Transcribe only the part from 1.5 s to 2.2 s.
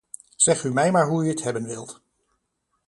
wilt.